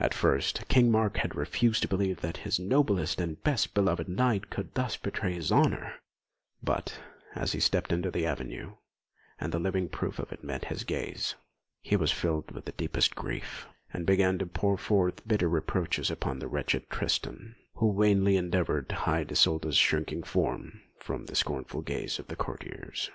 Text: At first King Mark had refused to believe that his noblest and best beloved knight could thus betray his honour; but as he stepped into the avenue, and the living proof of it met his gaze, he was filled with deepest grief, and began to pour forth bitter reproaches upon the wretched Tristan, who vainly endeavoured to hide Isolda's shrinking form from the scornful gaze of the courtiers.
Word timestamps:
At 0.00 0.14
first 0.14 0.66
King 0.68 0.90
Mark 0.90 1.18
had 1.18 1.34
refused 1.36 1.82
to 1.82 1.86
believe 1.88 2.22
that 2.22 2.38
his 2.48 2.58
noblest 2.58 3.20
and 3.20 3.42
best 3.42 3.74
beloved 3.74 4.08
knight 4.08 4.48
could 4.48 4.72
thus 4.72 4.96
betray 4.96 5.34
his 5.34 5.52
honour; 5.52 5.96
but 6.62 6.98
as 7.34 7.52
he 7.52 7.60
stepped 7.60 7.92
into 7.92 8.10
the 8.10 8.24
avenue, 8.24 8.76
and 9.38 9.52
the 9.52 9.58
living 9.58 9.90
proof 9.90 10.18
of 10.18 10.32
it 10.32 10.42
met 10.42 10.64
his 10.64 10.84
gaze, 10.84 11.34
he 11.82 11.94
was 11.94 12.10
filled 12.10 12.52
with 12.52 12.74
deepest 12.78 13.14
grief, 13.14 13.66
and 13.92 14.06
began 14.06 14.38
to 14.38 14.46
pour 14.46 14.78
forth 14.78 15.28
bitter 15.28 15.46
reproaches 15.50 16.10
upon 16.10 16.38
the 16.38 16.48
wretched 16.48 16.88
Tristan, 16.88 17.54
who 17.74 17.94
vainly 17.94 18.38
endeavoured 18.38 18.88
to 18.88 18.94
hide 18.94 19.30
Isolda's 19.30 19.76
shrinking 19.76 20.22
form 20.22 20.80
from 21.00 21.26
the 21.26 21.36
scornful 21.36 21.82
gaze 21.82 22.18
of 22.18 22.28
the 22.28 22.36
courtiers. 22.36 23.10